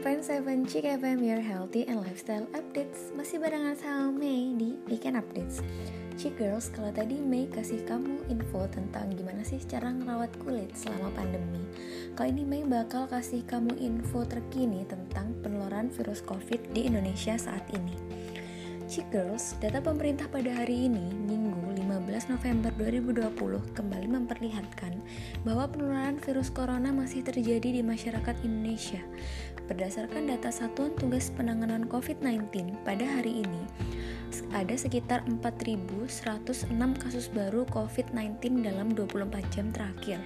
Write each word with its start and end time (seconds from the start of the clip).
101.7 0.00 0.64
Chick 0.64 0.88
FM 0.88 1.20
Your 1.20 1.44
Healthy 1.44 1.84
and 1.84 2.00
Lifestyle 2.00 2.48
Updates. 2.56 3.12
Masih 3.12 3.36
barengan 3.36 3.76
sama 3.76 4.08
Mei 4.08 4.56
di 4.56 4.72
Weekend 4.88 5.20
Updates. 5.20 5.60
Chick 6.16 6.40
Girls, 6.40 6.72
kalau 6.72 6.88
tadi 6.88 7.20
Mei 7.20 7.44
kasih 7.52 7.84
kamu 7.84 8.24
info 8.32 8.64
tentang 8.72 9.12
gimana 9.12 9.44
sih 9.44 9.60
cara 9.60 9.92
ngerawat 9.92 10.32
kulit 10.40 10.72
selama 10.72 11.12
pandemi. 11.12 11.60
Kali 12.16 12.32
ini 12.32 12.48
Mei 12.48 12.64
bakal 12.64 13.12
kasih 13.12 13.44
kamu 13.44 13.76
info 13.76 14.24
terkini 14.24 14.88
tentang 14.88 15.36
penularan 15.44 15.92
virus 15.92 16.24
COVID 16.24 16.72
di 16.72 16.88
Indonesia 16.88 17.36
saat 17.36 17.68
ini 17.76 17.92
Chick 18.90 19.06
Girls, 19.14 19.54
data 19.62 19.78
pemerintah 19.78 20.26
pada 20.26 20.50
hari 20.50 20.90
ini, 20.90 21.14
Minggu 21.14 21.78
15 21.78 22.34
November 22.34 22.74
2020 22.74 23.78
kembali 23.78 24.06
memperlihatkan 24.18 24.98
bahwa 25.46 25.70
penularan 25.70 26.18
virus 26.18 26.50
corona 26.50 26.90
masih 26.90 27.22
terjadi 27.22 27.78
di 27.78 27.86
masyarakat 27.86 28.34
Indonesia. 28.42 28.98
Berdasarkan 29.70 30.26
data 30.26 30.50
Satuan 30.50 30.90
Tugas 30.98 31.30
Penanganan 31.30 31.86
COVID-19 31.86 32.82
pada 32.82 33.06
hari 33.06 33.46
ini, 33.46 33.62
ada 34.50 34.74
sekitar 34.74 35.22
4.106 35.22 36.74
kasus 36.98 37.30
baru 37.30 37.62
COVID-19 37.70 38.66
dalam 38.66 38.90
24 38.90 39.54
jam 39.54 39.70
terakhir. 39.70 40.18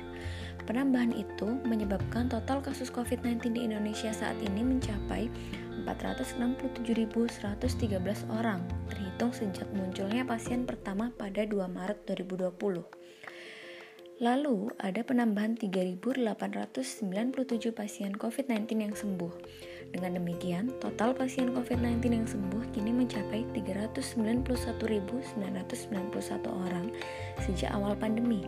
Penambahan 0.65 1.13
itu 1.13 1.61
menyebabkan 1.69 2.33
total 2.33 2.65
kasus 2.65 2.89
COVID-19 2.89 3.53
di 3.53 3.69
Indonesia 3.69 4.09
saat 4.17 4.41
ini 4.41 4.65
mencapai 4.65 5.29
467.113 5.85 8.25
orang, 8.33 8.65
terhitung 8.89 9.37
sejak 9.37 9.69
munculnya 9.77 10.25
pasien 10.25 10.65
pertama 10.65 11.13
pada 11.15 11.45
2 11.45 11.69
Maret 11.69 12.09
2020. 12.09 13.05
Lalu, 14.23 14.71
ada 14.79 15.03
penambahan 15.03 15.59
3.897 15.59 17.75
pasien 17.75 18.15
COVID-19 18.15 18.71
yang 18.79 18.95
sembuh. 18.95 19.35
Dengan 19.91 20.23
demikian, 20.23 20.71
total 20.79 21.19
pasien 21.19 21.51
COVID-19 21.51 22.15
yang 22.15 22.31
sembuh 22.31 22.63
kini 22.71 22.95
mencapai 22.95 23.43
391.991 23.53 25.35
orang 26.47 26.95
sejak 27.43 27.75
awal 27.75 27.99
pandemi. 27.99 28.47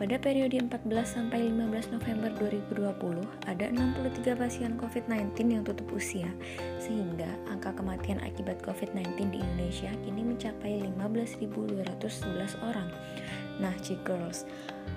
Pada 0.00 0.16
periode 0.16 0.56
14 0.56 0.88
sampai 1.04 1.52
15 1.52 1.92
November 1.92 2.32
2020, 2.40 3.20
ada 3.44 3.68
63 3.68 4.32
pasien 4.32 4.72
COVID-19 4.80 5.36
yang 5.52 5.60
tutup 5.60 5.92
usia, 5.92 6.24
sehingga 6.80 7.28
angka 7.52 7.76
kematian 7.76 8.16
akibat 8.24 8.64
COVID-19 8.64 9.28
di 9.28 9.44
Indonesia 9.44 9.92
kini 10.00 10.24
mencapai 10.24 10.80
15.211 10.96 11.92
orang. 12.64 12.88
Nah, 13.60 13.76
Chick 13.84 14.00
Girls, 14.08 14.48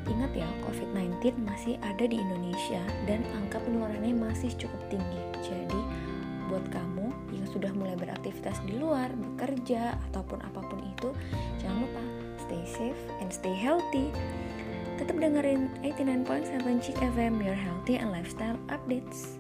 ingat 0.08 0.32
ya, 0.40 0.48
COVID-19 0.64 1.36
masih 1.36 1.76
ada 1.84 2.08
di 2.08 2.16
Indonesia 2.16 2.80
dan 3.04 3.28
angka 3.44 3.60
penularannya 3.60 4.16
masih 4.16 4.56
cukup 4.56 4.80
tinggi. 4.88 5.20
Jadi, 5.44 5.84
buat 6.48 6.64
kamu 6.72 7.12
yang 7.36 7.44
sudah 7.52 7.76
mulai 7.76 8.00
beraktivitas 8.00 8.56
di 8.64 8.80
luar, 8.80 9.12
bekerja, 9.12 10.00
ataupun 10.08 10.40
apa 10.48 10.64
pun 10.64 10.80
itu, 10.80 11.12
jangan 11.60 11.84
lupa 11.84 12.04
stay 12.40 12.64
safe 12.64 13.04
and 13.20 13.28
stay 13.36 13.52
healthy. 13.52 14.08
Tetap 15.04 15.20
dengerin 15.20 15.68
89.7 15.84 16.80
Chick 16.80 16.96
FM, 16.96 17.44
your 17.44 17.60
healthy 17.60 18.00
and 18.00 18.16
lifestyle 18.16 18.56
updates. 18.72 19.36